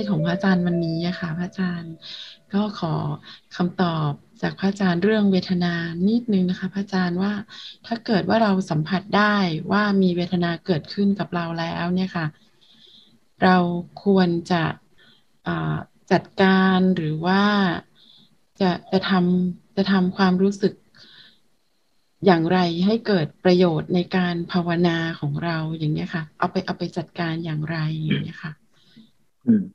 [0.00, 1.94] ทศของพระอาจารย์วันนี้อะค่ะพระอาจารย์
[2.54, 2.94] ก็ขอ
[3.56, 4.10] คำตอบ
[4.42, 5.74] จากพระอาจารย์เรื่องเวทนา
[6.08, 7.32] นิดนึงนะคะ พระอาจารย์ว่า
[7.86, 9.36] ถ้าเกิดว่าเราสัมผัสได้
[9.72, 12.26] ว่ามีเวทนาเกิดขึ้นกับเราแล้วเนี่ยค่ะ
[13.42, 13.56] เรา
[14.04, 14.64] ควรจะ
[16.12, 17.42] จัดการหรือว่า
[18.60, 20.74] จะจะทำจะทำความรู้สึก
[22.26, 28.52] อย่างไรให้เกิดประโยชน์ในการภาวนาของเราอย่างนี้ค่ะ เอาไปเอาไปจัดการอย่างไรอย่างนี้ค่ะ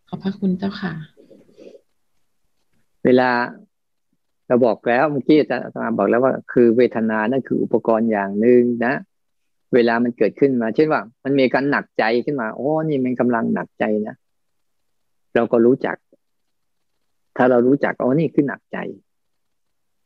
[0.07, 0.93] ขอบพระคุณเจ้าค่ะ
[3.05, 3.29] เวลา
[4.47, 8.93] เราบอกแล้วเมื่อกี้อาจารย์บอกแล้วว่า คือเวทนานั่นคืออุปกรณ์อย่างหนึ่งนะ
[9.73, 14.15] เวลามันเกิดขึ้นมาเช่นว่า มันมีการหนักใจขึ้นมาโอ้นี่มันกำลังหนักใจนะ
[15.35, 15.97] เราก็รู้จัก
[17.37, 18.77] ถ้าเรารู้จักอ๋อนี่คือหนักใจ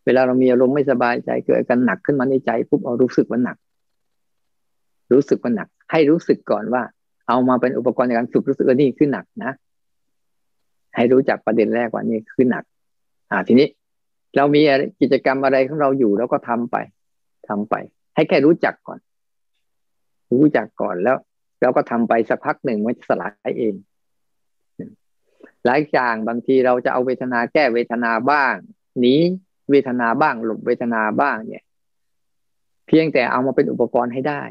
[0.05, 3.57] เวลาเรามีอารมณ์ไม่สบายใจเกิดการหนักขึ้นมาในใจปุ๊บเอารู้สึกว่าหนัก
[5.13, 6.83] รู้สึกว่าหนัก ให้รู้สึกก่อนว่า
[7.29, 9.51] เอามาเป็นอุปกรณ์ในการฝึกรู้สึกว่านี่คือหนักนะ
[10.95, 12.63] ให้รู้จักประเด็นแรกว่านี่คือหนัก
[13.31, 13.67] อ่าทีนี้
[14.35, 14.61] เรามี
[15.01, 16.75] กิจกรรมอะไรของเราอยู่แล้วก็ทำไป
[17.47, 17.75] ทำไป
[18.15, 18.99] ให้แค่รู้จักก่อน
[20.33, 21.17] รู้จักก่อนแล้ว
[21.61, 23.75] เราก็ทำไปสักพักหนึ่งมันจะสลายเอง
[25.65, 28.53] หลายอย่างบางทีเราจะเอาเวทนาแก้เวทนาบ้าง
[28.99, 29.15] หนี
[29.71, 31.65] เวทนาบ้างหลบเวทนาบ้างเนี่ย
[32.87, 34.43] เพียงแต่เอามาเป็นอุปกรณ์ให้ได้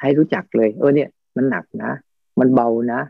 [0.00, 1.90] ให้รู้จักเลย เออเนี่ย มันหนักนะ
[2.40, 3.00] มันเบานะ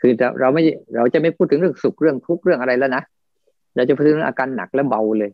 [0.00, 0.62] คือเราไม่
[0.96, 3.02] เราจะไม่พูดถึงเรื่องสุขเรื่องทุกข์เรื่องอะไรแล้วนะ
[3.74, 5.30] เราจะพูดถึงอาการหนักและเบาเลย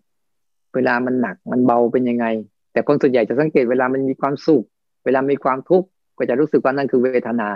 [0.74, 2.26] เวลามันหนักมันเบาเป็นยังไง
[2.72, 4.64] แต่คนส่วนใหญ่จะสังเกตเวลามันมีความสุข
[5.04, 5.86] เวลามีความทุกข์
[6.18, 7.48] ก็จะรู้สึกว่านั่นคือเวทนา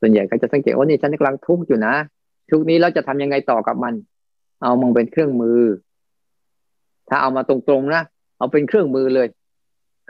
[0.00, 1.94] ส่วนใหญ่ก็จะสังเกตว่านี่ฉันกำลังทุกข์อยู่นะ
[2.50, 3.94] ทุกนี้เราจะทำยังไงต่อกับมัน
[4.62, 5.60] เอามองเป็นเครื่องมือ
[7.08, 8.02] ถ้าเอามาตรงๆนะ
[8.38, 9.28] เอาเป็นเครื่องมือเลย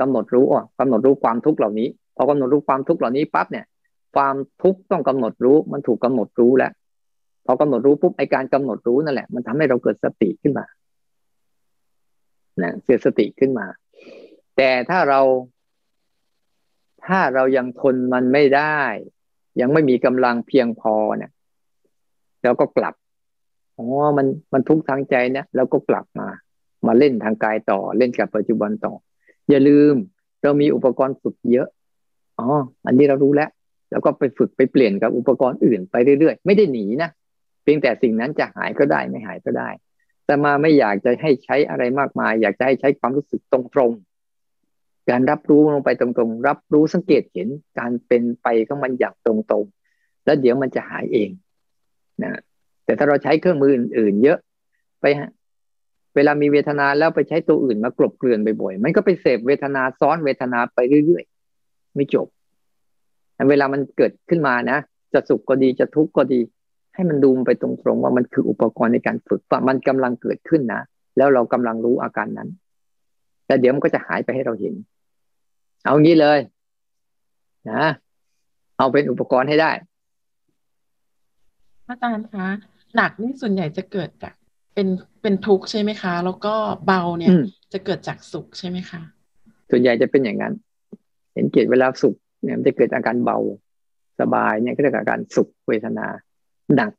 [0.01, 3.67] กำหนดรู้อะกำหนดรู้ความทุกข์เหล่านี้ พอกำหนดรู้ความทุกข์เหล่านี้ปั๊บเนี่ย
[4.15, 6.73] ความทุกข์ต้องกำหนดรู้มันถูกกาหนดรู้แล้ว
[7.47, 10.67] พอกำหนดรู้ปุ๊บไอการกำหนดรู้นั่นแหละ มันทำให้เราเกิดสติขึ้นมา
[12.63, 13.67] นะเกิดสติขึ้นมา
[14.57, 15.21] แต่ถ้าเรา
[17.07, 18.81] ถ้าเรายังทนมันไม่ได้
[19.61, 21.31] ยังไม่มีกำลังเพียงพอเนี่ย
[22.45, 22.95] เราก็กลับ
[23.79, 23.87] อ๋อ
[24.17, 26.29] มันมันทุกข์ทางใจเนี่ยเราก็กลับมา
[26.87, 28.93] มาเล่นทางกายต่อ เล่นกับปัจจุบันต่อ
[29.51, 29.95] อย่าลืม
[30.43, 31.69] เรามีอุปกรณ์ฝึกเยอะ
[32.39, 32.47] อ๋อ
[32.87, 33.51] อันนี้เรารู้แล้ว
[33.91, 37.11] แล้วก็ไปฝึกไปเปลี่ยนกับอุปกรณ์อื่นไปเรื่อยๆ ไม่ได้หนีนะ
[37.63, 39.69] เพียงแต่สิ่งนั้นจะหายก็ได้ไม่หายก็ได้
[40.27, 51.31] แต่มาไม่อยากจะให้ใช้อะไรมากมาย อยากจะให้ใช้ความรู้สึกตรงๆการรับรู้ลงไปตรงๆ รับรู้สังเกตเห็นการเป็นไปของมันอย่างตรงๆ แล้วเดี๋ยวมันจะหายเอง
[52.23, 52.41] นะ
[52.85, 54.39] แต่ถ้าเราใช้เครื่องมืออื่น ๆ เยอะ
[55.01, 55.05] ไป
[56.17, 61.34] เวลามีเวทนาแล้วไปใช้ตัวอื่นมากลบเกลื่อนบ่อยๆ มันก็ไปเสพเวทนาซ้อนเวทนาไปเรื่อยๆ
[61.95, 62.27] ไม่จบ
[63.51, 64.79] เวลามันเกิดขึ้นมานะ
[65.15, 66.41] จะสุขก็ดีจะทุกข์ก็ดี
[66.95, 70.83] ให้มันดูไปตรงๆว่ามันคืออุปกรณ์ในการฝึกว่ามันกำลังเกิดขึ้นนะ
[71.17, 72.49] แล้วเรากำลังรู้อาการนั้น
[73.47, 74.75] แล้วเดี๋ยวมันก็จะหายไปให้เราเห็น
[75.85, 76.39] เอางี้เลย
[77.71, 77.85] นะ
[78.79, 79.71] เอาเป็นอุปกรณ์ให้ได้
[81.89, 82.47] อาจารย์คะ
[82.97, 84.35] หนักนี่ส่วนใหญ่จะเกิดจาก
[84.75, 84.89] เป็น
[85.23, 86.55] เป็นทุกข์ใช่ไหมคะ แล้วก็
[86.87, 87.35] เบาเนี่ย
[87.73, 89.01] จะเกิดจากสุขใช่ไหมคะ
[89.71, 90.55] ส่วนใหญ่จะเป็นอย่างนั้น
[91.35, 93.39] เห็นเกิดเวลาสุขเนี่ยมันจะเกิดอาการเบา
[94.21, 96.07] สบายเนี่ยก็จะเกิดอาการสุขเวทนา
[96.75, 96.91] หนัก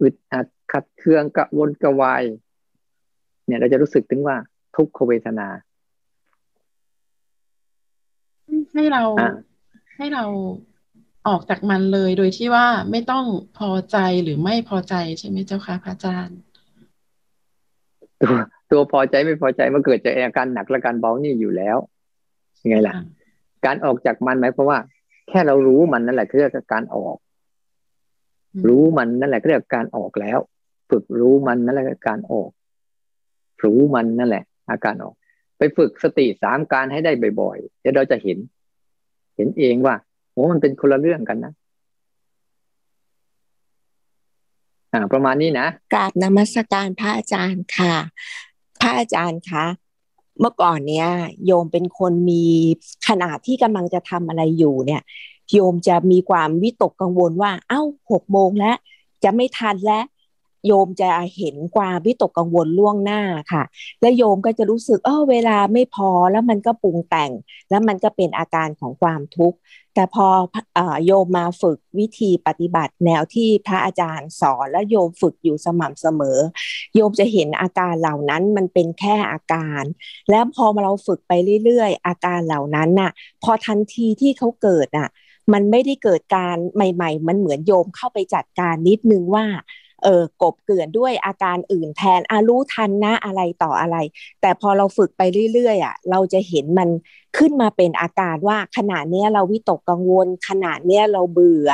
[0.00, 2.22] อึดอัดขัดเคืองกระวนกระวาย
[3.46, 4.36] เนี่ยเราจะรู้สึกถึงว่า
[4.76, 5.48] ทุกขเวทนา
[8.72, 9.02] ให้เรา
[9.96, 10.24] ให้เรา
[11.28, 13.24] ออกจากมันเลยโดยที่ว่าไม่ต้อง
[13.58, 16.38] พอใจหรือไม่พอใจใช่ไหมเจ้าค่ะพระอาจารย์
[18.20, 18.34] ตัว
[18.70, 21.76] ตัวพอใจไม่พอใจมันเกิดจากอาการหนักและการเบานี่อยู่แล้ว
[22.62, 22.94] ยังไงล่ะ
[23.66, 24.80] การออกจากมันหมายความว่า
[25.28, 27.16] แค่เรารู้มันนั่นแหละคือการออก
[28.68, 30.38] รู้มันนั่นแหละก็เรียกการออกแล้ว
[30.90, 32.50] ฝึกรู้มันนั่นแหละการออก
[33.64, 35.14] รู้มันนั่นแหละ อาการออก
[35.58, 38.38] ไปฝึกสติสามการให้ได้บ่อยๆเดี๋ยวเราจะเห็น
[39.36, 39.94] เห็นเองว่า
[40.32, 47.94] โอ้มันเป็นคนละเรื่องกันนะ่าประมาณนี้นะกราบนมัสการพระอาจารย์ค่ะ
[48.80, 49.64] พระอาจารย์คะ
[50.40, 51.08] เมื่อก่อนเนี้ย
[51.46, 52.44] โยมเป็นคนมี
[53.08, 55.02] ขนาดที่กำลังจะทำอะไรอยู่เนี่ย
[55.52, 58.76] โยมจะมีความวิตกกังวลว่า เอ้าหกโมงแล้ว
[59.24, 60.04] จะไม่ทันแล้ว
[60.66, 63.20] โยมจะเห็นความวิตกกังวลล่วงหน้า
[63.52, 63.62] ค่ะ
[64.00, 67.30] และโยมก็จะรู้สึกเออเวลาไม่พอแล้วมันก็ปรุงแต่ง
[67.70, 69.58] แล้วมันก็เป็นอาการของความทุกข์
[69.96, 70.26] แต่พอ
[71.06, 76.38] โยมมาฝึกวิธีปฏิบัติแนวที่พระอาจารย์สอนและโยมฝึกอยู่สม่ำเสมอ
[76.94, 79.82] โยมจะเห็นอาการเหล่านั้นมันเป็นแค่อาการ
[80.30, 81.32] แล้วพอมาเราฝึกไป
[81.64, 83.10] เรื่อยๆ อาการเหล่านั้นน่ะ
[83.42, 85.08] พอทันทีที่เขาเกิดน่ะ
[85.52, 89.46] มันไม่ได้เกิดการใหม่ ๆ มันเหมือนโยมเข้าไปจัดการนิดนึงว่า
[90.04, 93.96] เออกบเกลื่อนด้วยอาการอื่นแทนอารู้ทันนะอะไรต่ออะไร
[94.40, 95.22] แต่พอเราฝึกไป
[95.52, 96.88] เรื่อยๆอะเราจะเห็นมัน
[97.38, 101.70] ขึ้นมาเป็นอาการว่าขณะเนี้ยเราวิตกกังวล ขณะเนี้ยเราเบื่อ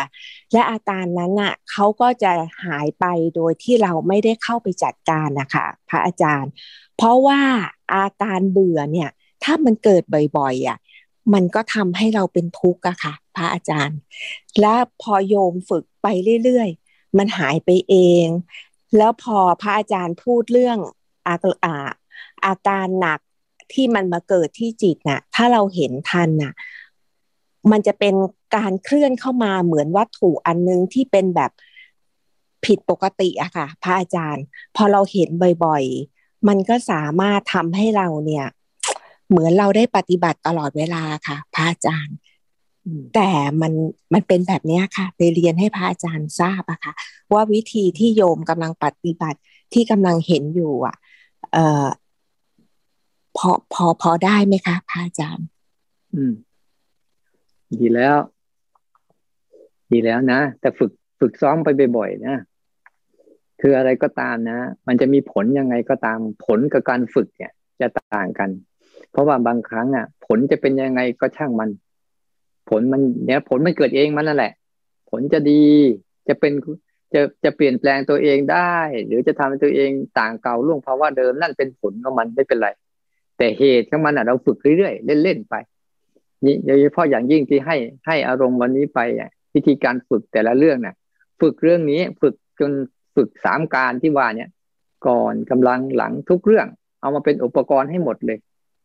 [0.53, 2.33] และอาการนั้นอะเขาก็จะ
[2.65, 3.05] หายไป
[3.37, 6.51] โดยที่เราไม่ได้เข้าไปจัดการนะคะพระอาจารย์
[6.97, 7.41] เพราะว่า
[7.95, 9.11] อาการเบื่อเนี่ย
[9.45, 10.03] ถ้ามันเกิด
[10.39, 10.79] บ่อยๆอะ
[11.35, 13.99] มันก็ทำให้เราเป็นทุกข์อะค่ะ พระอาจารย์
[14.61, 16.07] และพอโยมฝึกไป
[16.45, 16.69] เรื่อย
[17.19, 18.27] มันหายไปเอง
[18.97, 20.79] แล้วพอพระอาจารย์พูดเรื่อง
[21.27, 21.75] อาอา
[22.45, 23.21] อาการหนัก
[23.73, 26.53] ที่มันมาเกิดที่จิตน่ะ ถ้าเราเห็นทันน่ะ
[27.71, 28.15] มันจะเป็น
[28.57, 31.51] การเคลื่อนเข้ามาเหมือนวัตถุอันนึงที่เป็นแบบ
[32.65, 34.45] ผิดปกติอะค่ะ พระอาจารย์
[34.77, 35.29] พอเราเห็น
[35.65, 38.47] บ่อยๆ มันก็สามารถทำให้เราเนี่ย
[39.29, 42.17] เหมือนเราได้ปฏิบัติตลอดเวลาค่ะ พระอาจารย์
[43.15, 43.31] แต่
[43.61, 43.73] มัน
[44.13, 46.93] มันเป็นแบบนี้ค่ะไปเรียนให้พระอาจารย์ทราบอะค่ะ
[47.33, 49.39] ว่าวิธีที่โยมกำลังปฏิบัติ
[49.75, 50.97] ที่กำลังเห็นอยู่อะ
[51.53, 51.87] เอ่อ
[53.37, 55.47] พอพอพอได้ไหมคะพระอาจารย์
[56.15, 56.33] อืม
[57.81, 58.17] ดีแล้ว
[59.93, 62.37] ดีแล้วนะ แต่ฝึกฝึกซ้อมไปบ่อยๆนะ
[63.61, 68.51] คืออะไรก็ตามนะ มันจะมีผลยังไงก็ตามผลกับการฝึกเนี่ย จะต่างกัน
[69.11, 71.71] เพราะว่าบางครั้งอะ ผลจะเป็นยังไงก็ช่างมัน
[72.69, 74.53] ผลมันเนี่ยผลมันเกิดเองมันนั่นแหละ
[75.11, 75.65] ผลจะดี
[76.29, 76.53] จะเป็น
[77.15, 78.75] จะจะเปลี่ยนแปลงตัวเองได้
[79.07, 82.69] หรือจะทำให้ตัวเองต่างเก่าล่วงภาวะเดิมนั่นเป็นผลของมันไม่เป็นไร
[83.39, 85.55] แต่เหตุของมันอะเราฝึกเรื่อยๆเล่นๆไป
[86.45, 87.77] นี่โดยเฉพาะอย่างยิ่งที่ให้
[88.07, 90.95] ให้อารมณ์วันนี้ไปอะวิธีการฝึกแต่ละเรื่องน่ะ
[91.41, 92.73] ฝึกเรื่องนี้ฝึกจน
[93.17, 94.49] ฝึกสามการที่ว่าเนี่ย
[95.07, 96.67] ก่อนกำลังหลังทุกเรื่อง
[97.01, 98.39] เอามาเป็นอุปกรณ์ให้หมดเลย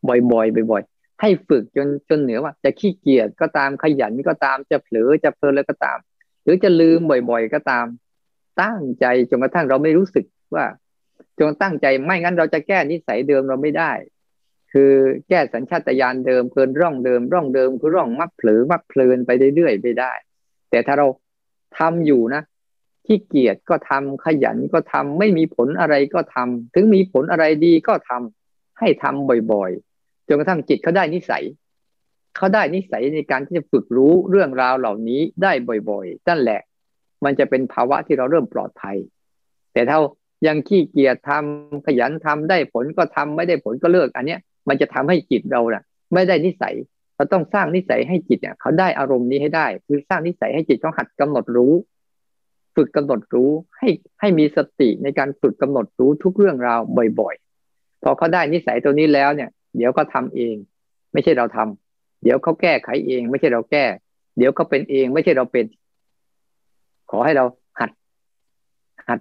[0.08, 0.82] บ่อยๆบ่อย
[1.20, 5.98] ให้ฝึกจนจนเหนือว่า จะขี้เกียจก็ตามขยันก็ตามจะเผลอจะเพลินแล้วก็ตาม
[6.42, 7.86] หรือจะลืมบ่อย ๆ ก็ตาม
[8.62, 10.24] ตั้งใจจนกระทั่งเราไม่รู้สึก
[10.54, 10.64] ว่า
[11.40, 13.92] จงตั้งใจไม่งั้นเราจะแก้นิสัยเดิมเราไม่ได้
[14.72, 14.92] คือ
[15.28, 20.12] แก้สัญชาตญาณเดิมเพลินร่องเดิม ร่องเดิมคือร่องมักเผลอมักเพลินไปเรื่อยๆไม่ได้
[20.70, 21.06] แต่ถ้าเรา
[21.78, 22.42] ทำอยู่นะ
[23.06, 29.70] ขี้เกียจก็ทำขยันก็ทำไม่มีผลอะไรก็ทำถึงมีผลอะไรดีก็ทำให้ทำบ่อย
[30.28, 31.44] จนกระทั่งจิตเขาได้นิสัย
[32.36, 35.52] เขาได้นิสัยในการที่จะฝึกรู้เรื่องราวเหล่านี้ได้
[35.90, 36.60] บ่อยๆนั่นแหละ
[37.24, 38.96] มันจะเป็นภาวะที่เราเริ่มปลอดภัย
[39.72, 39.98] แต่ถ้า
[40.46, 45.82] ยังขี้เกียจทำขยันทำได้ผลก็ทำไม่ได้ผลก็เลิก อันเนี้ย มันจะทำให้จิตเราน่ะ
[46.14, 46.74] ไม่ได้นิสัย
[47.16, 51.72] เราต้องสร้างนิสัยให้จิตเนี่ยเขาได้อารมณ์นี้ให้ได้ คือสร้างนิสัยให้จิตเขาหัดกำหนดรู้
[52.76, 53.88] ฝึกกำหนดรู้ให้
[54.20, 56.80] ให้มีสติในการฝึกกำหนดรู้ทุกเรื่องราว
[57.20, 57.34] บ่อย
[57.70, 60.56] ๆ พอเขาได้นิสัยตัวนี้แล้วเนี่ย เดี๋ยวก็ทำเอง
[61.12, 63.84] ไม่ใช่เราทำเดี๋ยวเขาแก้ไขเอง ไม่ใช่เราแก้
[64.38, 65.64] เดี๋ยวเขาเป็นเอง ไม่ใช่เราเป็น
[67.10, 67.44] ขอให้เรา
[67.80, 67.90] หัด
[69.08, 69.18] หัด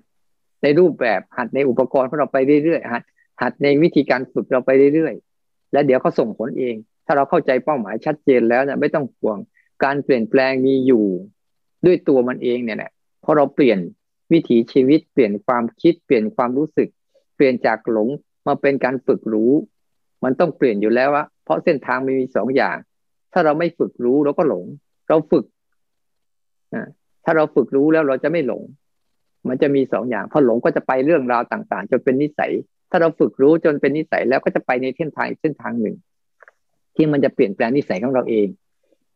[0.64, 3.04] ในรูปแบบ หัดในอุปกรณ์ของเราไปเรื่อยๆหัด
[3.42, 9.38] หัดในวิธีการฝึกเราไปเรื่อยๆแล้วเดี๋ยวเขาส่งผลเอง ถ้าเราเข้าใจเป้าหมายชัดเจนแล้วเนี่ยไม่ต้องห่วง
[9.84, 11.06] การเปลี่ยนแปลงมีอยู่
[11.86, 12.92] ด้วยตัวมันเองเนี่ยแหละ
[13.22, 13.80] เพราะเราเปลี่ยน
[14.32, 16.89] วิถีชีวิตเปลี่ยนความคิดเปลี่ยนความรู้สึก
[17.36, 18.10] เปลี่ยนจากหลง
[18.48, 19.51] มาเป็นการฝึกรู้
[20.24, 22.77] มันต้องเปลี่ยนอยู่แล้ววะเพราะเส้นทางมันมีสองอย่าง
[23.33, 24.65] ถ้าเราไม่ฝึกรู้เราก็หลง
[25.09, 25.45] เราฝึก
[27.25, 28.63] ถ้าเราฝึกรู้แล้วเราจะไม่หลง
[29.47, 32.51] มันจะมีสองอย่างพอหลงก็จะไปเรื่องราวต่าง ๆ จนเป็นนิสัย
[32.89, 35.95] ถ้าเราฝึกรู้จนเป็นนิสัยแล้วก็จะไปในเส้นทางเส้นทางหนึ่ง
[36.95, 38.47] ที่มันจะเปลี่ยนแปลงนิสัยของเราเอง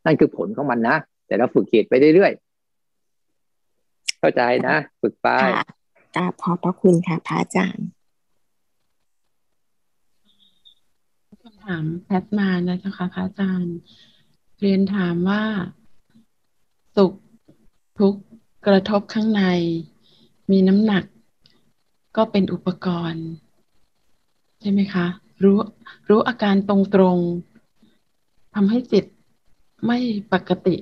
[0.05, 0.95] นั่นคือผลของมันนะ
[1.27, 5.29] แต่เราฝึกเหตุไปเรื่อยๆเข้าใจนะ ฝึกไป
[6.15, 7.87] กราบขอพระคุณค่ะพระอาจารย์
[11.65, 13.75] ถามแพทมานะคะพระอาจารย์
[14.59, 15.43] เรียนถามว่า
[16.95, 17.13] สุข
[17.99, 18.21] ทุกข์
[18.67, 19.43] กระทบข้างใน
[20.51, 21.03] มีน้ำหนัก
[22.17, 23.27] ก็เป็นอุปกรณ์
[24.61, 25.05] ใช่ไหมคะ
[25.43, 25.57] รู้
[26.09, 29.05] รู้อาการตรงๆทำให้จิต
[29.85, 29.97] ไม่
[30.33, 30.75] ปกติ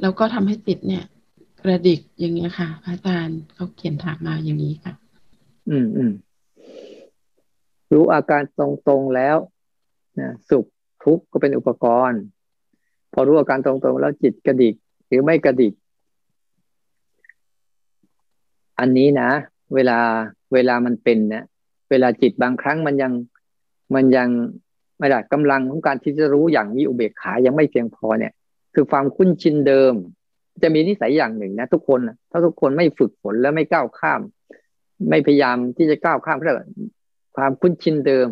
[0.00, 1.04] แล้วก็ทำให้จิตเนี่ย
[1.62, 4.92] กระดิกอย่างเงี้ยค่ะ พระอาจารย์เขาเขียนถามมาอย่างนี้ค่ะ
[5.70, 6.12] อืมอืม
[7.92, 8.60] รู้อาการต
[8.90, 9.36] รงๆแล้ว
[10.20, 10.66] นะสุข
[11.04, 12.20] ทุกข์ก็เป็นอุปกรณ์
[13.12, 14.74] พอรู้อาการตรงๆ แล้วจิตกระดิก
[15.06, 15.74] หรือไม่กระดิก
[18.78, 19.30] อันนี้นะ
[19.74, 19.98] เวลา
[20.52, 21.44] เวลามันเป็นนะ
[21.90, 23.12] เวลาจิตบางครั้งมันยัง
[23.94, 24.28] มันยัง
[24.98, 28.32] ไม่ได้กำลังของการที่จะรู้อย่างมีอุเบกขายังไม่เพียงพอเนี่ย
[28.74, 29.94] คือความคุ้นชินเดิม
[30.62, 32.00] จะมีนิสัยอย่างหนึ่งนะทุกคน
[32.30, 34.20] ถ้าทุกคนไม่ฝึกฝนแล้วไม่ก้าวข้าม
[35.10, 36.56] ไม่พยายามที่จะก้าวข้ามเรื่อง
[37.36, 38.28] ความคุ้นชินเดิม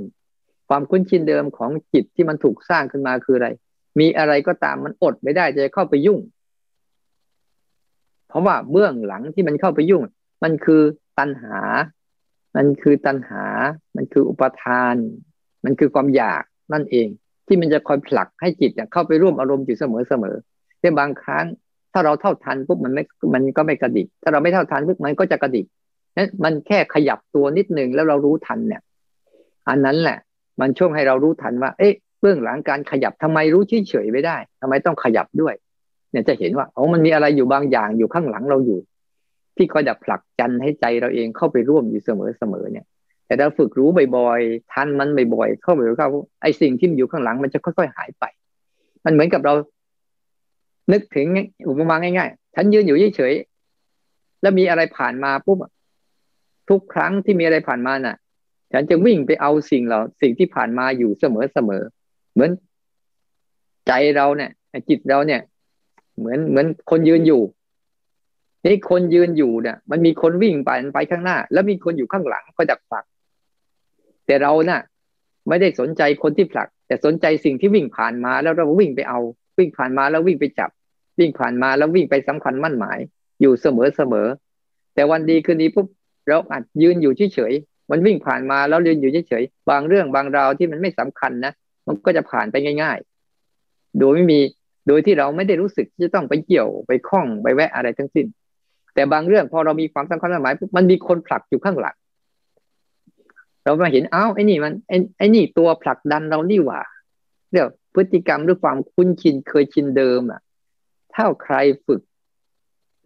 [0.71, 3.49] ความคุ้นชินเดิมของจิตที่มันถูกสร้างขึ้นมาคืออะไร
[3.99, 6.19] มีอะไรก็ตามมันอดไม่ได้จะเข้าไปยุ่ง
[8.29, 10.03] เพราะว่าเบื้องหลังที่มันเข้าไปยุ่ง
[10.43, 10.83] มันคือ
[11.19, 11.59] ตัณหา
[12.57, 13.45] มันคือตัณหา
[13.97, 14.97] มันคืออุปทาน
[15.65, 17.09] มันคือความอยากนั่นเอง
[17.47, 20.37] ที่มันจะคอยผลักให้จิตเข้าไปร่วมอารมณ์อยู่เสมอเสมอ
[20.81, 21.47] แต่บางครั้ง
[21.93, 23.03] ถ้าเราเท่าทันปุ๊บมันไม่
[23.35, 25.67] มันก็ไม่กระดิก ถ้าเราไม่เท่าทันปุ๊บมันก็จะกระดิก
[26.17, 28.83] นั้นมันแค่ขยับตัวนิดนึงแล้วเรารู้ทันเนี่ย
[29.69, 30.19] อันนั้นแหละ
[30.61, 35.55] มันช่วงให้เรารู้ทันว่า เอ๊ะเบื้องหลังการขยับทำไมรู้เฉยๆไม่ได้ทำไมต้องขยับด้วย
[36.11, 38.79] เนี่ยจะเห็นว่าโอ้มันมีอะไรอยู่บางอย่างอยู่ข้างหลังเราอยู่
[39.57, 42.87] ที่คอยดับผลักจันให้ใจเราเองเข้าไปร่วมอยู่เสมอๆเนี่ย
[43.27, 46.09] แต่ถ้าฝึกรู้บ่อยๆทันมันบ่อยๆเข้าไปเข้า
[46.43, 48.25] ไอ้สิ่งที่อยู่ข้างหลังมันจะค่อยๆหายไป
[49.05, 49.55] มันเหมือนกับเรา
[50.93, 51.27] นึกถึง
[51.69, 55.59] อุปมาง่ายๆฉันยืนอยู่เฉยๆแล้วมีอะไรผ่านมาปุ๊บ
[56.69, 58.17] ทุกครั้งที่มีอะไรผ่านมาน่ะ
[58.73, 61.83] ฉันจะวิ่งไปเอาสิ่งเราสิ่งที่ผ่านมาอยู่เสมอเสมอ
[62.33, 62.51] เหมือน
[63.87, 64.51] ใจเราเนี่ย
[64.89, 65.41] จิตเราเนี่ย
[66.19, 67.43] เหมือนเหมือนคนยืนอยู่
[68.65, 73.05] นี่คนยืนอยู่เนี่ย มันมีคนวิ่งไปไปข้างหน้า แล้วมีคนอยู่ข้างหลังคอยดักผลัก
[74.27, 74.81] แต่เราน่ะ
[75.49, 79.21] ไม่ได้สนใจคนที่ผลัก แต่สนใจสิ่งที่วิ่งผ่านมาแล้วเราวิ่งไปเอา
[79.59, 80.71] วิ่งผ่านมาแล้ววิ่งไปจับ
[81.19, 82.99] วิ่งผ่านมาแล้ววิ่งไปสำคัญมั่นหมาย
[83.41, 84.27] อยู่เสมอเสมอ
[84.95, 85.87] แต่วันดีคืนดีปุ๊บ
[86.29, 87.53] เราอาจยืนอยู่เฉย
[87.91, 91.53] มันวิ่งผ่านมาแล้วยืนอยู่เฉยๆบางเรื่องบางราวที่มันไม่สำคัญนะ
[91.87, 92.99] มันก็จะผ่านไปง่าย
[93.49, 94.41] ๆ โดยไม่มี
[94.89, 98.27] โดยที่เราไม่ได้รู้สึกที่จะต้องไปเกี่ยวไปคล้องไปแวะอะไรทั้งสิ้น
[98.95, 101.97] แต่บางเรื่องพอเรามีความสำคัญหมายมันมีคนผลักอยู่ข้างหลัง
[103.65, 106.81] เรามาเห็นอ้าวไอ้นี่มันไอ้ไอ้นี่ตัวผลักดันเรานี่หว่า
[107.53, 110.41] เรียกพฤติกรรมหรือความคุ้นชินเคยชินเดิมอะ
[111.15, 111.55] ถ้าใคร
[111.87, 112.01] ฝึก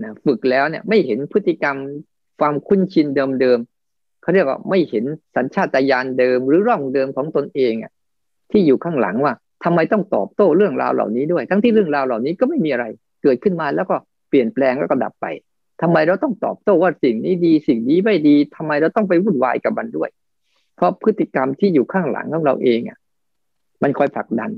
[0.03, 1.77] นะฝึกแล้วเนี่ย ไม่เห็นพฤติกรรม
[2.41, 3.07] ความคุ้นชิน
[3.41, 3.74] เดิมๆ
[4.25, 5.05] เขาเรียกว่าไม่เห็น
[5.37, 7.93] สัญชาตญาณเดิมหรือร่องเดิมของตนเองอะ
[8.51, 9.33] ที่อยู่ข้างหลังว่า
[9.65, 12.85] ทำไมต้องตอบโต้เรื่องราวเหล่านี้ด้วย ทั้งที่เรื่องราวเหล่านี้ก็ไม่มีอะไร
[13.23, 13.97] เกิดขึ้นมาแล้วก็
[14.29, 15.27] เปลี่ยนแปลงแล้วก็ดับไป
[15.83, 20.11] ทำไมเราต้องตอบโต้ว่าสิ่งนี้ดี สิ่งนี้ไม่ดีทำไมเราต้องไปวุ่นวายกับมันด้วย
[20.77, 22.99] เพราะพฤติกรรมที่อยู่ข้างหลังของเราเองอะ
[23.83, 24.51] มันคอยผลักดัน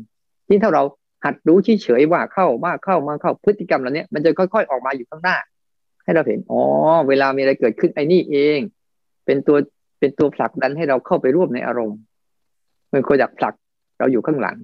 [0.49, 0.83] ที่ถ้าเรา
[1.25, 5.37] หัดรู้เฉยๆว่าเข้ามาเข้ามาเข้าพฤติกรรมเหล่านี้มันจะค่อย ๆ ออกมาอยู่ข้างหน้า
[6.05, 6.63] ให้เราเห็นอ๋อ
[7.09, 8.59] เวลามีอะไรเกิดขึ้นไอ้นี่เอง
[9.27, 9.57] เป็นตัว
[10.01, 11.99] เป็นตัวผลักดันให้เราเข้าไปร่วมในอารมณ์
[12.93, 13.55] มันคอยดักผลัก
[13.99, 14.57] เราอยู่ข้างหลัง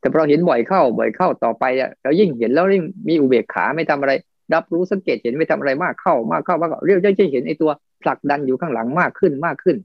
[0.00, 4.12] แต่พอเราเห็นบ่อยเข้าบ่อยเข้าต่อไปอะเรายิ่งเห็นแล้วยิ่งมีอุเบกขาไม่ทำอะไร
[4.54, 7.70] รับรู้สังเกตเห็นไม่ทำอะไรมากเข้ามากเข้ามากเรียกจะเห็นไอ้ตัว
[8.02, 9.76] ผลักดันอยู่ข้างหลังมากขึ้นมากขึ้น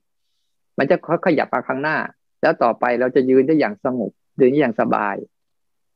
[0.77, 1.97] มันจะค่อยขยับมาข้างหน้า
[2.41, 5.15] แล้วต่อไปเราจะยืนได้อย่างสงบเดินได้อย่างสบาย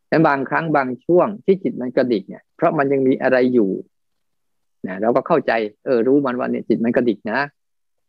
[0.10, 3.70] แต่บางครั้งบางช่วงที่จิตมันกระดิกเนี่ย เพราะมันยังมีอะไรอยู่
[4.88, 5.52] นะเราก็เข้าใจ
[5.86, 7.40] เออรู้มันว่าเนี่ยจิตมันกระดิกนะ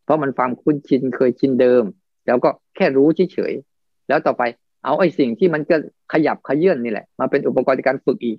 [0.03, 1.83] เพราะมันความคุ้นชินเคยชินเดิม
[2.25, 4.43] แล้วก็แค่รู้เฉยๆแล้วต่อไป
[4.83, 5.75] เอาไอ้สิ่งที่มันก็
[6.13, 8.37] ขยับขยื่นนี่แหละ มาเป็นอุปกรณ์ในการฝึกอีก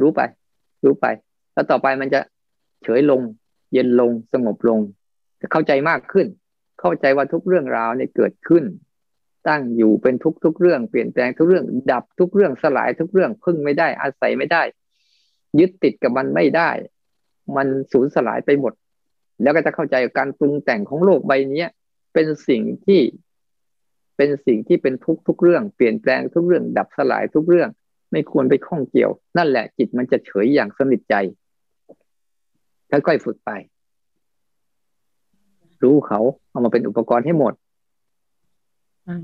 [0.00, 0.20] รู้ไป
[0.84, 1.06] รู้ไป
[1.52, 2.20] แล้วต่อไปมันจะ
[2.82, 3.20] เฉยลง
[3.72, 4.80] เย็นลงสงบลง
[5.52, 6.26] เข้าใจมากขึ้น
[6.80, 8.64] เข้าใจว่าทุกเรื่องราวเนี่ยเกิดขึ้น
[9.48, 14.62] ตั้งอยู่เป็นทุกทุกเรื่องเปลี่ยนแปลงทุกเรื่องดับทุกเรื่องสลายทุกเรื่องพึ่งไม่ได้อาศัยไม่ได้
[15.58, 16.70] ยึดติดกับมันไม่ได้
[17.56, 18.72] มันสูญสลายไปหมด
[19.42, 21.64] แล้วก็จะเข้าใจการปรุงแต่งของโลกใบนี้
[22.14, 23.00] เป็นสิ่งที่
[24.16, 27.70] เป็นสิ่งที่เป็นทุกทุกเรื่องเปลี่ยนแปลงทุกเรื่องดับสลายทุกเรื่อง
[28.12, 31.14] ไม่ควรไปข้องเกี่ยว นั่นแหละจิตมันจะเฉยอย่างสนิทใจ
[32.90, 33.50] ค่อยๆฝึกไป
[35.82, 37.54] รู้เขาเอามาเป็นอุปกรณ์ให้หมด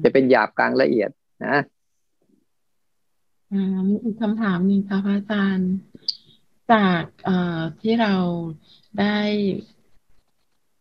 [0.04, 1.10] จะเป็นหยาบกลางละเอียด
[1.46, 1.56] นะ
[3.52, 5.72] อ่ามีอีกคำถามหนึ่งค่ะพระอาจารย์
[6.72, 7.04] จาก
[7.80, 8.14] ที่เรา
[9.00, 9.16] ได้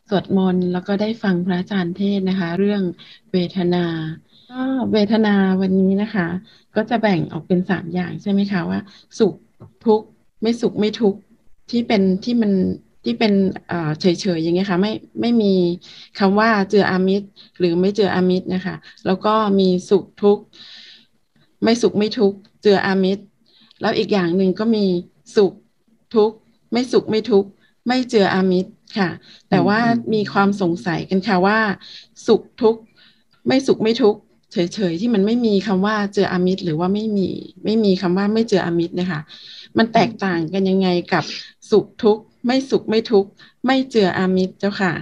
[0.09, 2.81] สวดมนต์แล้วก็ได้ฟังพระอาจารย์เทศนะคะ เรื่อง
[3.31, 3.85] เวทนา
[4.51, 4.61] ก็
[4.93, 6.27] เวทนาวันนี้นะคะ
[6.75, 8.79] ก็จะแบ่งออกเป็นสามอย่างใช่ไหมคะว่า
[9.19, 9.33] สุข
[9.85, 10.07] ทุกข์
[10.41, 11.19] ไม่สุขไม่ทุกข์
[11.71, 12.51] ที่เป็นที่มัน
[13.05, 13.33] ที่เป็น
[13.99, 14.05] เฉ
[14.37, 15.53] ยๆอย่างเงี้ยค่ะไม่ไม่มี
[16.19, 17.27] คำว่าเจืออามิตร
[17.59, 18.75] หรือไม่เจืออามิตรนะคะ
[19.05, 20.43] แล้วก็มีสุขทุกข์
[21.63, 23.23] ไม่สุขไม่ทุกข์เจืออามิตร
[23.81, 24.85] แล้วอีกอย่างหนึ่งก็มี
[25.35, 25.53] สุข
[26.15, 26.35] ทุกข์
[26.71, 27.49] ไม่สุขไม่ทุกข์
[27.87, 29.09] ไม่เจืออามิตร ค่ะ
[29.49, 29.79] แต่ว่า
[30.13, 31.59] มีความสงสัยกันค่ะว่า
[32.27, 32.81] สุขทุกข์
[33.47, 34.19] ไม่สุขไม่ทุกข์
[34.51, 37.29] เฉยๆที่มันไม่มีคำว่าเจออามิตร หรือว่าไม่มี
[37.63, 39.21] ไม่มีคำว่าไม่เจออามิตรนะคะ
[39.77, 41.23] มันแตกต่างกันยังไงกับ
[41.71, 43.29] สุขทุกข์ไม่สุขไม่ทุกข์
[43.65, 44.93] ไม่เจออามิตรเจ้าค่ะ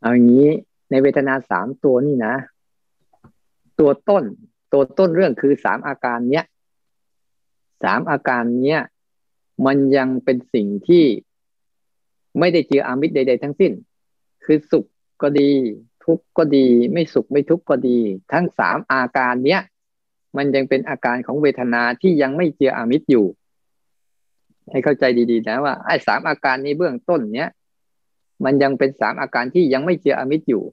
[0.00, 0.48] เอาอย่างนี้
[0.90, 2.34] ในเวทนาสามตัวนี่นะ
[3.78, 4.24] ตัวต้น
[4.72, 6.44] ตัวต้นเรื่องคือสามอาการเนี้ย
[7.82, 8.82] สามอาการเนี้ย
[9.66, 11.04] มันยังเป็นสิ่งที่
[12.38, 13.72] ไม่ได้เจออามิตรใด ๆ ทั้งสิ้น
[14.44, 14.84] คือสุข
[15.22, 15.50] ก็ดี
[16.04, 17.98] ทุกข์ก็ดี ไม่สุขไม่ทุกข์ก็ดี
[18.32, 19.60] ทั้งสามอาการเนี้ย
[20.36, 23.26] มันยังเป็นอาการของเวทนาที่ยังไม่เจออามิตรอยู่
[24.70, 27.50] ให้เข้าใจดีๆนะว่าไอ้สามอาการนี้เบื้องต้นเนี้ย
[28.44, 30.64] มันยังเป็นสามอาการที่ยังไม่เจออมิตรอยู่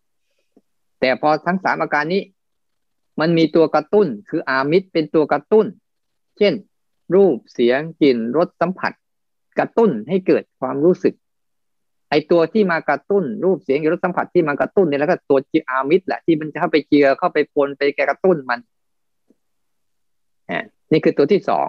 [1.00, 2.22] แต่พอทั้งสามอาการนี้
[3.20, 5.66] มันมีตัวกระตุ้นคืออามิตรเป็นตัวกระตุ้น
[6.38, 6.54] เช่น
[7.16, 8.94] รูปเสียงกลิ่นรสสัมผัส
[9.60, 11.14] กระตุ้นให้เกิดความรู้สึก
[12.10, 18.60] ไอตัวที่มากระตุ้นรูปเสียงกลิ่นรสสัมผัสที่มากระตุ้นเนี่ยแล้วก็ตัวจีอามิตรแหละที่มันจะเข้าไปเจือเข้าไปปนไปแกกระตุ้นมัน
[20.92, 21.68] นี่คือตัวที่สอง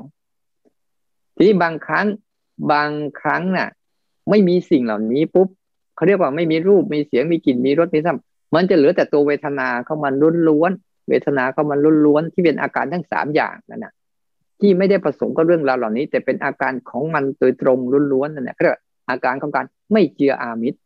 [1.34, 2.06] ทีนี้บางครั้ง
[2.72, 2.90] บาง
[3.20, 3.68] ครั้งน่ะ
[4.30, 5.48] ไม่มีสิ่งเหล่านี้ปุ๊บ
[5.96, 8.16] เขาเรียกว่าไม่มีรูปมีเสียงมีกลิ่นมีรสมีสัม
[8.54, 10.14] มันจะเหลือแต่ตัวเวทนาเข้ามัน
[10.48, 10.72] ล้วน
[11.08, 13.92] เวทนาเข้ามันล้วนที่เป็นอาการทั้งสามอย่างนั่นนะ
[14.60, 17.78] ที่ไม่ได้ผสมกับเรื่องราวเหล่านี้ แต่เป็นอาการของมันโดยตรง
[18.12, 18.78] ล้วนๆนั่นแหละเรียก
[19.10, 20.78] อาการของการ ไม่เจืออามิตร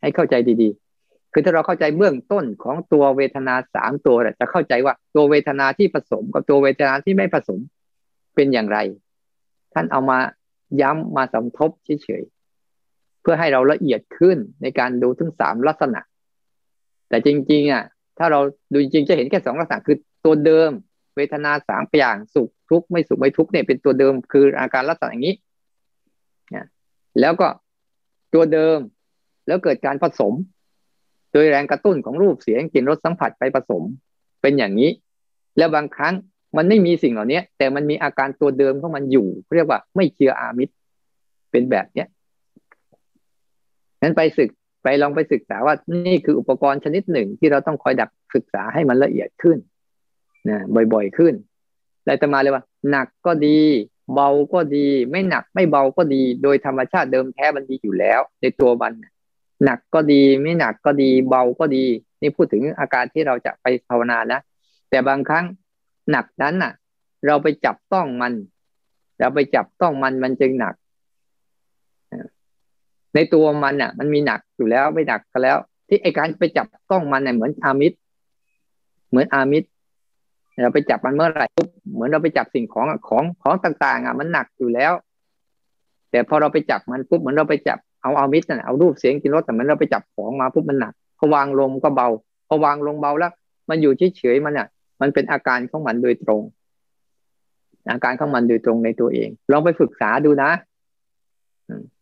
[0.00, 7.58] ให้เข้าใจดีๆ คือถ้าเราเข้าใจเบื้องต้นของตัวเวทนาสามตัวจะเข้าใจว่าตัวเวทนาที่ผสมกับตัวเวทนาที่ไม่ผสม
[8.34, 8.78] เป็นอย่างไร
[9.74, 10.18] ท่านเอามา
[10.80, 16.00] ย้ำมาสมทบเฉยๆเพื่อให้เราละเอียดขึ้นในการดูทั้งสามลักษณะ
[17.08, 17.84] แต่จริงๆอะ
[18.18, 18.40] ถ้าเรา
[18.72, 20.70] ดูจริงจะเห็นแค่สองลักษณะคือตัวเดิม
[21.16, 25.34] เวทนาสามอย่างสุขทุกข์ไม่สุขไม่ทุกข์เนี่ยเป็นตัวเดิมคืออาการลักษณะอย่างนี้
[26.54, 26.66] นะ
[27.20, 27.48] แล้วก็
[28.34, 28.78] ตัวเดิม
[29.46, 30.34] แล้วเกิดการผสม
[31.32, 33.82] โดยแรงกระตุ้นของรูปเสียงกลิ่นรสสัมผัสไปผสม
[34.42, 34.90] เป็นอย่างนี้
[35.58, 36.14] แล้วบางครั้ง
[36.56, 40.74] มันไม่มีสิ่งเหล่านี้แต่มันมีอาการตัวเดิมของมันอยู่ เรียกว่าไม่เชื่ออามิตร
[41.50, 42.08] เป็นแบบเนี้ย
[44.02, 44.50] นั้นไปศึก
[44.82, 45.74] ไปลองไปศึกษาว่า
[46.06, 49.58] นี่คืออุปกรณ์ชนิดหนึ่งที่เราต้องคอยดักศึกษาให้มันละเอียดขึ้น
[50.48, 50.58] นะ
[50.92, 51.34] บ่อยๆขึ้น
[52.04, 53.58] เลยตมาเลยว่า หนักก็ดี
[54.14, 58.92] เบาก็ดี ไม่หนักไม่เบาก็ดี โดยธรรมชาติเดิมแท้มันดีอยู่แล้ว ในตัวมัน
[59.64, 61.84] หนักก็ดี ไม่หนักก็ดี เบาก็ดี
[62.20, 64.40] นี่พูดถึงอาการที่เราจะไปภาวนานะ
[64.90, 65.44] แต่บางครั้ง
[66.10, 66.72] หนักนั้นน่ะ
[67.26, 68.32] เราไปจับต้องมัน
[69.18, 70.74] เราไปจับต้องมันมันจึงหนัก
[73.14, 75.56] ในตัวมันน่ะ มันมีหนักอยู่แล้วไม่หนักก็แล้ว
[75.88, 77.96] ที่ไอการไปจับต้องมันเนี่ยเหมือนอามิตร
[79.08, 79.68] เหมือนอามิตร
[80.62, 84.92] เราไปจับมันเมื่อไหร่ปุ๊บเหมือนเราไปจับสิ่งของของของต่างๆอะมันหนักอยู่แล้ว
[86.10, 92.08] แต่พอเราไปจับมันปุ๊บเหมือนเราไปจับเอาเอามิตรน่ะเอารูปเสียงกินรสแต่เหมือนเราไปจับของมาปุ๊บมันหนักพอวางลงก็เบา
[92.48, 93.32] พอวางลงเบาแล้ว
[93.68, 94.68] มันอยู่เฉยๆมันอะ
[95.00, 96.42] มันเป็นอาการของมันโดยตรง
[97.90, 100.50] อาการของมันโดยตรงในตัวเองลองไปฝึกษาดูนะ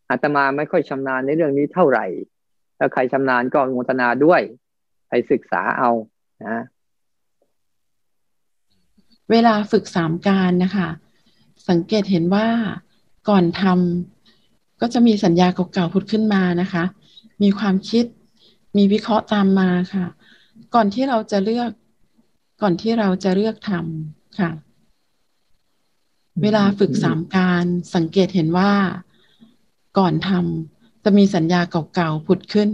[0.09, 2.05] อาตมาไม่ค่อยชำนาญในเรื่องนี้เท่าไหร่
[2.77, 4.41] ถ้าใครชำนาญก็งทนาด้วย
[5.09, 5.91] ไปศึกษาเอา
[6.45, 6.63] นะ
[9.31, 10.89] เวลาฝึกสามการนะคะ
[11.69, 12.47] สังเกตเห็นว่า
[13.29, 16.83] ก่อนทำก็จะมีสัญญาเก่าๆพุดขึ้นมานะคะ
[17.41, 18.05] มีความคิด
[18.77, 20.05] มีวิเคราะห์ตามมาค่ะ
[20.75, 21.71] ก่อนที่เราจะเลือก
[22.61, 24.51] ก่อนที่เราจะเลือกทำค่ะ
[26.41, 27.65] เวลาฝึกสามการ
[27.95, 28.73] สังเกตเห็นว่า
[29.97, 31.61] ก่อนทำจะมีสัญญา
[31.93, 32.69] เก่าๆผุดขึ้น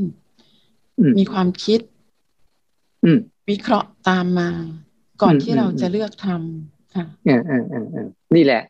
[1.17, 1.79] มีความคิด
[3.49, 4.49] วิเคราะห์ตามมา
[5.21, 7.05] ก่อนที่เราจะเลือกทำค่ะ
[8.35, 8.61] นี่แหละ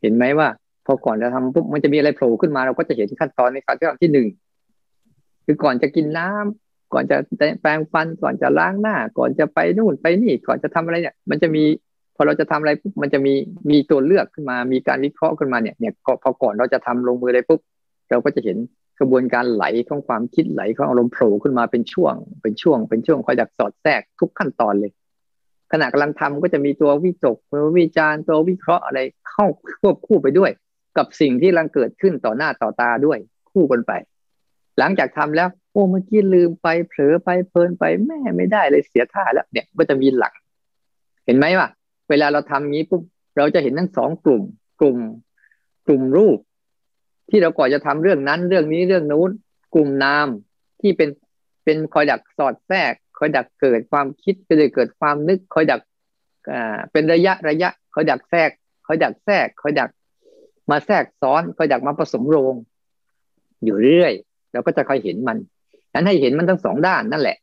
[0.00, 0.48] เห็นไหมว่า
[0.86, 4.28] พอก่อนจะทำปุ๊บมันจะมีอะไรโผล่ขึ้นมาเราก็จะเห็นขั้นตอนในการที่ทำที่หนึ่ง
[5.44, 7.16] คือก่อนจะกินน้ำก่อนจะ
[7.62, 11.64] แปรงฟันก่อนจะล้างหน้า ก่อนจะไปนู่นไปนี่ก่อนจะทำอะไรเนี่ย มันจะมี
[12.16, 13.34] พอเราจะทำอะไรปุ๊บมันจะมี
[13.70, 17.60] มีตัวเลือกขึ้นมา มีการวิเคราะห์ขึ้นมาเนี่ยเนี่ยพอก่อนเราจะทำลงมืออะไรปุ๊บ
[18.10, 18.56] เราก็จะเห็น
[19.00, 24.92] กระบวนการไหลของความคิดไหลของอารมณ์โผล่ขึ้นมาเป็นช่วง เป็นช่วง เป็นช่วงคอยดักสอดแทรกทุกขั้นตอนเลย
[25.72, 29.46] ขณะกำลังทำก็จะมีตัววิจกตัววิจารตัววิเคราะห์อะไรเข้า
[29.80, 30.50] ควบคู่ไปด้วย
[30.96, 33.18] กับสิ่งที่กำลังเกิดขึ้นต่อหน้าต่อตาด้วย
[33.50, 33.92] คู่กันไป
[34.78, 40.32] หลังจากทำแล้ว โอ้เมื่อกี้ลืมไปเผลอไปเพลินไปแม่ไม่ได้เลยเสียท่าแล้วเนี่ยก็จะมีหลัก
[41.26, 41.68] เห็นไหมว่า
[42.10, 43.02] เวลาเราทำงี้ปุ๊บ
[43.36, 44.42] เราจะเห็นทั้งสองกลุ่ม
[44.80, 44.98] กลุ่ม
[45.86, 46.38] กลุ่มรูป
[47.30, 49.30] ที่เราก่อนจะทำเรื่องนั้นเรื่องนี้เรื่องนู้น
[49.74, 50.26] กลุ่มนาม
[50.80, 51.08] ที่เป็น
[51.64, 52.92] เป็นคอยดักสอดแทรก
[53.24, 55.80] คอยดักเกิดความคิดก็เลยเกิดความนึกคอยดัก
[56.50, 58.50] อ่าเป็นระยะระยะคอยดักแทรก
[58.86, 59.90] คอยดักแทรกคอยดัก
[60.70, 62.54] มาแทรกซ้อนคอยดักมาผสมโรง
[63.64, 64.12] อยู่เรื่อย
[64.52, 65.38] เราก็จะคอยเห็นมัน
[65.92, 67.36] นั้นให้เห็นมันทั้งสองด้านนั่นแหละ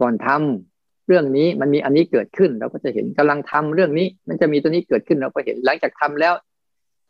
[0.00, 6.34] ก่อนทำเรื่องนี้มันมีอันนี้เกิดขึ้น เราก็จะเห็นกำลังทำเรื่องนี้ มันจะมีตัวนี้เกิดขึ้นเราก็เห็นหลังจากทำแล้ว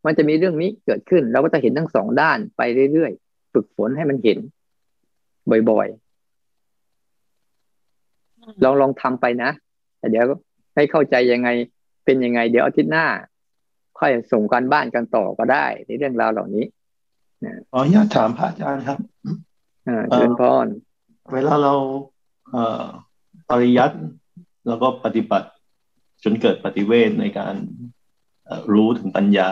[0.07, 4.38] มันจะมีเรื่องนี้เกิดขึ้น เราก็จะเห็นทั้งสองด้านไปเรื่อยๆฝึกฝนให้มันเห็น
[5.71, 6.02] บ่อยๆ
[8.65, 9.51] ลองลองทำไปนะ
[9.99, 10.25] แต่เดี๋ยว
[10.75, 11.49] ให้เข้าใจยังไง
[12.05, 13.07] เป็นยังไง เดี๋ยวอาทิตย์หน้า
[13.99, 16.65] ค่อยส่งการบ้านกันต่อก็ได้ในเรื่องราวเหล่านี้
[17.71, 18.99] ขออนุญาตถามพระอาจารย์ครับ
[19.89, 20.67] อ่าเชิญพร
[21.33, 21.75] เวลาเรา
[22.51, 22.85] เอ่อ
[23.51, 23.97] ปริยัติ
[24.69, 25.49] แล้วก็ปฏิบัติ
[26.25, 27.55] จนเกิดปฏิเวทในการ
[28.73, 29.51] รู้ถึงปัญญา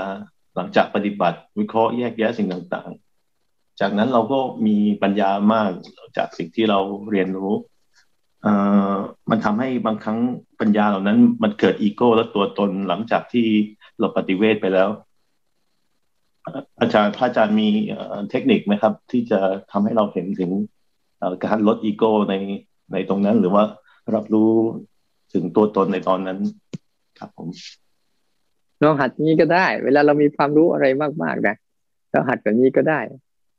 [0.54, 2.90] หลังจากปฏิบัติ วิเคราะห์แยกแยะสิ่งต่าง
[3.36, 5.70] ๆ จากนั้นเราก็มีปัญญามาก
[6.16, 6.78] จากสิ่งที่เรา
[7.10, 7.79] เรียนรู้เอ่อ
[9.30, 10.18] มันทำให้บางครั้ง
[10.60, 13.46] ปัญญาเหล่านั้น มันเกิดอีโก้และตัวตนหลังจากที่
[13.98, 14.88] เราปฏิเวทไปแล้ว
[16.80, 17.68] อาจารย์พระอาจารย์มี
[18.30, 20.50] เทคนิคไหมครับ ที่จะทำให้เราเห็นถึง
[21.44, 22.34] การลดอีโก้ใน
[22.92, 23.64] ในตรงนั้น หรือว่า
[24.14, 24.52] รับรู้
[25.32, 26.38] ถึงตัวตนในตอนนั้น
[27.18, 27.48] ครับผม
[28.82, 30.86] ลองหัดนี้ก็ได้ เวลาเรามีความรู้อะไร
[31.22, 31.56] มากๆนะ
[32.10, 33.00] เราหัดแบบนี้ก็ได้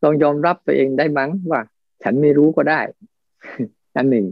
[0.04, 1.62] ลองยอมรับตัวเองได้มั้งว่า
[2.04, 2.82] ฉันไม่รู้ก็ได้
[3.96, 4.26] อันหนึ่ง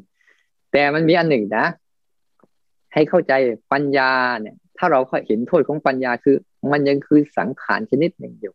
[0.71, 1.65] แต่มันมีอันหนึ่งนะ
[2.93, 3.33] ให้เข้าใจ
[3.71, 6.35] ปัญญาเนี่ย ถ้าเราเห็นโทษของปัญญาคือ
[6.71, 8.53] มันยังคือสังขารชนิดหนึ่งอยู่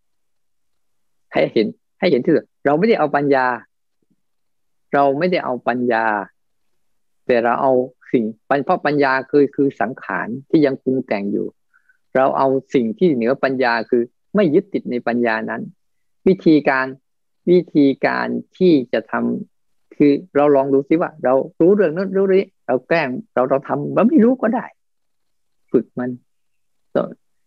[1.33, 1.67] ให้เห็น
[1.99, 2.33] ให้เห็นที่
[2.67, 3.47] เราไม่ได้เอาปัญญา
[4.95, 6.07] เราไม่ได้เอาปัญญา
[7.27, 7.73] แต่เราเอา
[8.13, 8.25] สิ่ง
[8.65, 11.47] เพราะปัญญาคือคือสังขารที่ยังปรุงแต่งอยู่
[12.17, 14.03] เราเอาสิ่งที่เหนือปัญญาคือ
[14.35, 15.63] ไม่ยึดติดในปัญญานั้น
[16.27, 16.87] วิธีการ
[17.51, 19.54] วิธีการที่จะทำ
[19.97, 24.65] คือเราลองดูซิว่า เรารู้เรื่องนั้นรู้นี้เราแกล้งเราเราทำเราไม่รู้ก็ได้
[25.73, 26.11] ฝึกมัน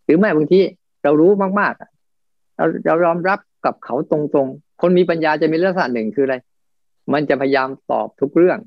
[0.06, 0.60] หรือไม่บางที
[1.04, 6.36] เรารู้มากๆเราเรายอมรับกับเขาตรงๆ คนมีปัญญาจะมีลักษณะหนึ่งคืออะไร
[7.14, 8.60] มันจะพยายามตอบทุกเรื่อง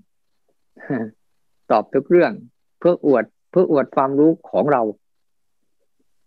[1.71, 2.33] ตอบทุกเรื่อง
[2.79, 4.83] เพื่ออวด เพื่ออวดความรู้ของเรา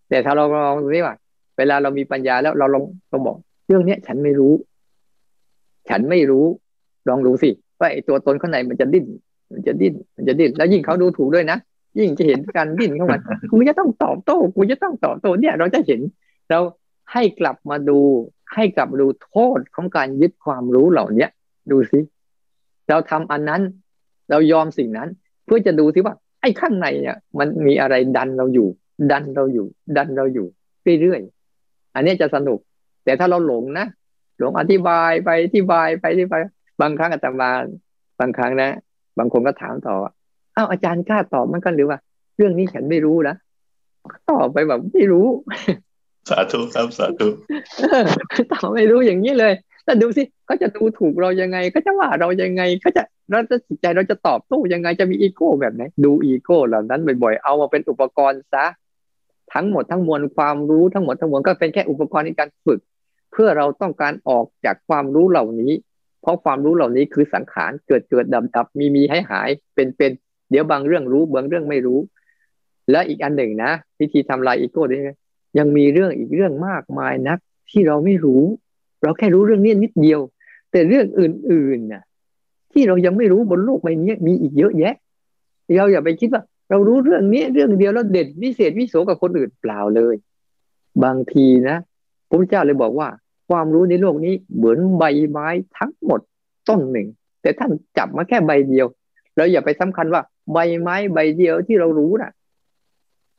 [0.09, 1.15] แต่ถ้าเราลองดูว่า
[1.57, 3.37] เวลาเรามีปัญญาแล้วเราลองเราบอก
[3.67, 4.53] เรื่องเนี้ย ฉันไม่รู้
[5.89, 6.45] ฉันไม่รู้
[7.09, 9.05] ลองดูสิว่าไอ้ตัวตนข้างในมันจะดิ้น
[9.53, 11.57] มันจะดิ้น มันจะดิ้น แล้วยิ่งเขาดูถูกด้วยนะ
[11.99, 16.01] ยิ่งจะเห็นการดิ้นของมันกูจะต้องตอบโต้ กูจะต้องตอบโต้ เนี่ย เราจะเห็น
[16.49, 16.59] เรา
[17.13, 17.99] ให้กลับมาดู
[18.53, 21.29] ให้กลับมาดูโทษของการยึดความรู้เหล่าเนี้ย
[21.71, 21.99] ดูสิ
[22.89, 23.61] เราทำอันนั้น
[24.29, 25.09] เรายอมสิ่งนั้น
[25.45, 28.67] เพื่อจะดูสิว่า ไอ้ข้างในเนี่ย มันมีอะไรดันเราอยู่
[29.11, 30.47] ดันเราอยู่ ดันเราอยู่
[31.01, 32.59] เรื่อยๆ อันนี้จะสนุก
[33.05, 33.87] แต่ถ้าเราหลงนะ
[34.39, 36.35] หลงอธิบายไป อธิบายไปที่ไป
[36.81, 37.51] บางครั้งอาจารย์มา
[38.19, 38.69] บางครั้งนะ
[39.17, 39.95] บางคนก็ถามต่อ
[40.55, 41.97] อ้าวอาจารย์กล้าตอบมันกันหรือว่า
[42.37, 43.35] เรื่องนี้ฉันไม่รู้นะ
[44.29, 45.27] ตอบไปแบบไม่รู้
[46.29, 47.27] สาธุครับสาธุ
[48.53, 49.53] ตอบไม่รู้อย่างนี้เลย
[49.85, 58.65] แต่ดูสิเขาจะดูถูกเรายังไงเขาจะว่าเรายังไงเขาจะเราจะจิตใจเราจะตอบโต้ยังไงจะมีอีโก้แบบไหนดูอีโก้เหล่านั้นบ่อยๆเอามาเป็นอุปกรณ์ซะ
[59.53, 62.79] ทั้งหมดทั้งมวลความรู้ทั้งหมดทั้งมวลก็เป็นแค่อุปกรณ์ในการฝึก
[63.31, 65.71] เพื่อเราต้องการออกจากความรู้เหล่านี้
[66.23, 70.11] เพราะความรู้เหล่านี้คือสังขารเกิดเกิดดับดับมีมีให้หายเป็นเป็น
[70.49, 71.99] เดี๋ยวบางเรื่องรู้บางเรื่องไม่รู้
[72.91, 74.99] และอีกอันหนึ่งนะวิธีทำลายอีโก้ด้
[75.57, 77.39] ยังมีเรื่องอีกเรื่องมากมายนัก
[77.71, 78.43] ที่เราไม่รู้
[79.03, 80.19] เราแค่รู้เรื่องนี้นิดเดียว
[80.71, 82.03] แต่เรื่องอื่นๆน่ะ
[82.71, 84.95] ที่เรายังไม่รู้บนโลกใบนี้มีอีกเยอะแยะ
[85.79, 90.15] เราอย่าไปคิดว่า เรารู้เรื่องนี้เรื่องเดียวแล้วเด่นวิเศษวิโสกับคนอื่นเปล่าเลย
[91.03, 91.77] บางทีนะ
[92.29, 93.07] พระเจ้าเลยบอกว่า
[93.49, 96.19] ความรู้ในโลกนี้เหมือนใบไม้ทั้งหมด
[96.69, 97.07] ต้นหนึ่ง
[97.41, 98.87] แต่ท่านจับมาแค่ใบเดียว
[99.35, 100.21] เราอย่าไปสำคัญว่า
[100.53, 102.31] ใบไม้ใบเดียวที่เรารู้นะ่ะ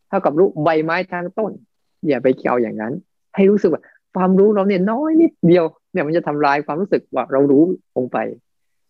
[0.08, 1.52] เท่ากับรู้ใบไม้ทั้งต้น
[2.08, 2.92] อย่าไปเกี่ยวอย่างนั้น
[3.36, 3.82] ให้รู้สึกว่า
[4.14, 7.62] ความรู้เราเนี่ยน้อยนิดเดียว เนี่ยมันจะทำลายความรู้สึกว่าเรารู้
[7.96, 8.18] ลงไป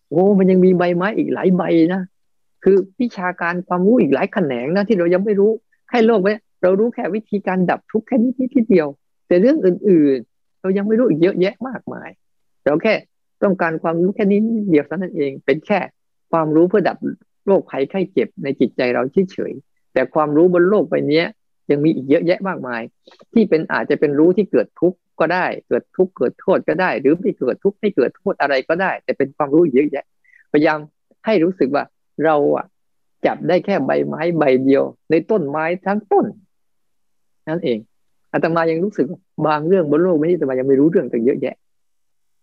[0.09, 1.63] โอ้มันยังมีใบไม้อีกหลายใบ
[1.95, 2.03] นะ
[2.65, 5.51] คือวิชาการความรู้อีกหลายแขนงนะที่เรายังไม่รู้
[5.91, 8.89] ให้โลกไว้เรารู้แค่วิธีการดับทุกข์แค่นี้ทีเดียว
[9.27, 10.34] แต่เรื่องอื่นๆ
[10.65, 12.09] เรายังไม่รู้อีกเยอะแยะมากมาย
[12.65, 12.95] เราแค่
[13.43, 15.81] ต้องการความรู้แค่นี้เดียวเท่านั้นเอง เป็นแค่
[16.33, 16.99] ความรู้เพื่อดับ
[17.47, 21.23] โรคภัยไข้เจ็บในจิตใจเราเฉยๆแต่ความรู้บนโลกใบนี้
[21.71, 22.83] ยังมีอีกเยอะแยะมากมาย
[23.33, 30.05] ที่เป็นอาจจะเป็นรู้ที่เกิดทุกข์ก็ได้ เกิดทุกข์เกิดโทษก็ได้ หรือไม่เกิดทุกข์ไม่เกิดโทษอะไรก็ได้ แต่เป็นความรู้เยอะแยะ
[30.53, 30.79] พยายาม
[31.27, 31.85] ให้รู้สึกว่า
[32.25, 32.67] เราอะ
[33.27, 36.27] จับได้แค่ใบไม้ใบเดียว ในต้นไม้ทั้งต้น
[37.49, 37.79] นั่นเอง
[38.35, 39.07] อาตมายังรู้สึก
[39.47, 41.57] บางเรื่องบนโลกไม่ใช่อาตมายังไม่รู้เรื่องต่างเยอะแยะ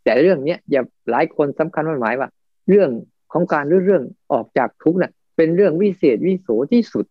[0.03, 2.29] แต่เรื่องเนี้ยอย่าหลายคนสำคัญมันหมายว่า
[2.69, 2.89] เรื่อง
[3.33, 7.05] ของการเรื่องออกจากทุกข์น่ะ เป็นเรื่องวิเศษวิโสที่สุด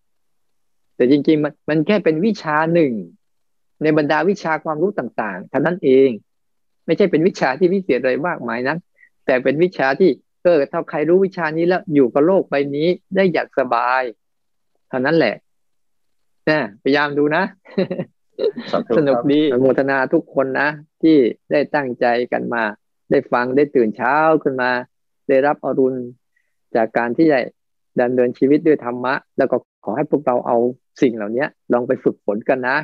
[0.96, 2.92] แต่จริงๆมันมันแค่เป็นวิชาหนึ่ง
[3.82, 6.08] ในบรรดาวิชาความรู้ต่างๆเท่านั้นเอง
[6.86, 8.76] ไม่ใช่เป็นวิชาที่วิเศษอะไรมากมายนะ
[9.26, 10.10] แต่เป็นวิชาที่
[10.42, 14.02] เออถ้าใครรู้วิชานี้แล้วอยู่กับโลกใบนี้ได้อย่างสบาย
[14.88, 15.34] เท่านั้นแหละ
[16.48, 17.42] นะพยายามดูนะ
[18.96, 20.68] สนุกดีโมทนาทุกคนนะ
[21.02, 21.16] ที่
[21.50, 22.62] ได้ตั้งใจกันมา
[23.10, 24.70] ได้ฟังได้ตื่นเช้าขึ้นมา
[25.28, 25.98] ได้รับอรุณ
[26.76, 27.40] จากการที่ได้
[28.00, 30.58] ดำเนินชีวิตด้วยธรรมะ แล้วก็ขอให้พวกเราเอา
[31.02, 32.78] สิ่งเหล่านี้ลองไปฝึกฝนกันนะ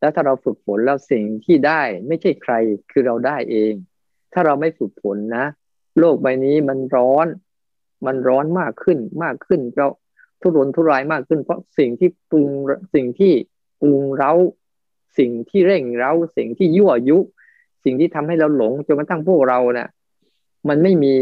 [0.00, 2.52] แล้วถ้าเราฝึกฝนแล้วสิ่งที่ได้ไม่ใช่ใคร
[2.92, 3.72] คือเราได้เอง
[4.32, 5.44] ถ้าเราไม่ฝึกฝนนะ
[5.98, 7.26] โลกใบนี้มันร้อน
[8.06, 9.88] มันร้อนมากขึ้นมากขึ้นเรา
[10.40, 12.48] ทุรนทุรายมากขึ้น เพราะสิ่งที่ปรุง
[12.94, 13.32] สิ่งที่
[13.80, 14.32] ปรุงเร้า
[15.18, 17.18] สิ่งที่เร่งเร้าสิ่งที่ยั่วยุ
[17.84, 19.88] สิ่งที่ทำให้เราหลงจนกระทั่งพวกเราเนะ่ย
[20.68, 21.14] มันไม่มี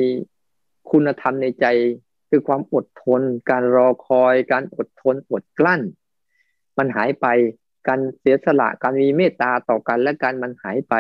[0.91, 1.67] คุณธรรมในใจ
[2.31, 3.21] คือความอดทน
[3.51, 5.81] การรอคอย การอดทนอดกลั้น
[6.79, 7.27] มันหายไป
[7.89, 10.95] การเสียสละการมีเมตตาต่อกันและกันมันหายไป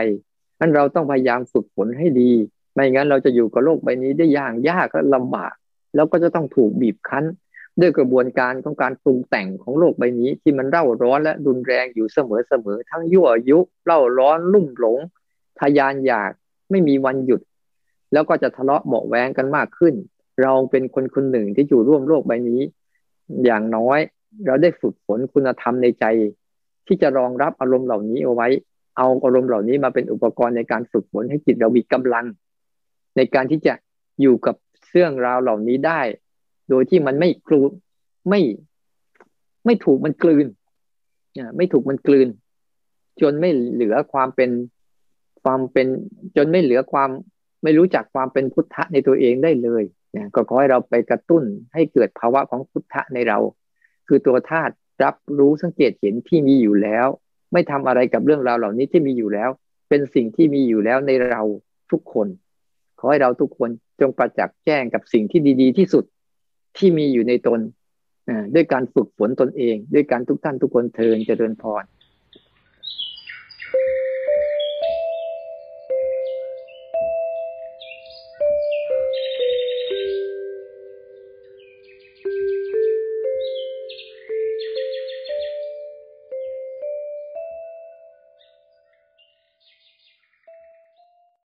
[0.61, 2.31] นั้นเราต้องพยายามฝึกฝนให้ดี
[2.75, 5.55] ไม่งั้นเราจะอยู่กับโลกใบนี้ได้ยากยากและลำบาก
[5.95, 7.25] แล้วก็จะต้องถูกบีบคั้น
[7.81, 14.99] ด้วยกระบวนการของการปรุงแต่งของโลกใบนี้ ที่มันเร่าร้อนและรุนแรงอยู่เสมอเสมอทั้งยั่วยุเร่าร้อนลุ่มหลง
[15.61, 16.31] ทยานอยาก
[16.71, 17.41] ไม่มีวันหยุด
[18.13, 19.95] แล้วก็จะทะเลาะเบาแวงกันมากขึ้น
[20.43, 22.61] เราเป็นคนคนหนึ่งที่อยู่ร่วมโลกใบนี้
[23.45, 23.99] อย่างน้อย
[24.47, 26.05] เราได้ฝึกฝนคุณธรรมในใจ
[26.87, 28.49] ที่จะรองรับอารมณ์เหล่านี้เอาไว้
[28.97, 32.25] เอาอารมณ์เหล่านี้มาเป็นอุปกรณ์ในการฝึกฝนให้จิตเรามีกำลัง
[33.17, 33.75] ในการที่จะ
[34.21, 34.57] อยู่กับ
[34.89, 36.01] เรื่องราวเหล่านี้ได้
[36.71, 37.61] โดยที่มันไม่กลู
[38.29, 38.41] ไม่
[39.67, 40.47] ไม่ถูกมันกลืน
[41.57, 42.29] ไม่ถูกมันกลืน
[43.21, 44.51] จนไม่เหลือความเป็น
[45.43, 45.87] ความเป็น
[46.37, 47.11] จนไม่เหลือความ
[47.63, 51.43] ไม่รู้จักความเป็นพุทธะในตัวเองได้เลยเนี่ยก็ขอให้เราไปกระตุ้น
[51.75, 53.39] ให้เกิดภาวะของพุทธะในเรา
[54.09, 57.07] คือตัวธาตุรับรู้สังเกตเห็นที่มีอยู่แล้ว
[57.53, 59.51] ไม่ทำอะไรกับเรื่องราวเหล่านี้ที่มีอยู่แล้ว
[59.89, 61.43] เป็นสิ่งที่มีอยู่แล้วในเรา
[61.91, 62.27] ทุกคน
[62.99, 66.05] ขอให้เราทุกคนจงประจักษ์แจ้งกับสิ่งที่ดี ๆ ที่สุด
[66.77, 67.61] ที่มีอยู่ในตน
[68.55, 71.85] ด้วยการฝึกฝนตนเอง ด้วยการทุกท่านทุกคนเทินเจริญพร